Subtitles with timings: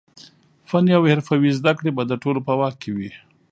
[0.69, 3.11] فني او حرفوي زده کړې به د ټولو په واک کې وي.